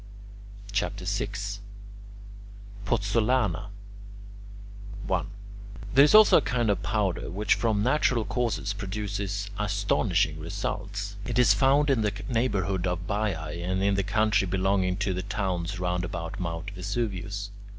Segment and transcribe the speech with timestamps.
[0.71, 1.29] CHAPTER VI
[2.85, 3.69] POZZOLANA
[5.05, 5.27] 1.
[5.93, 11.17] There is also a kind of powder which from natural causes produces astonishing results.
[11.23, 15.21] It is found in the neighbourhood of Baiae and in the country belonging to the
[15.21, 16.71] towns round about Mt.
[16.71, 17.51] Vesuvius.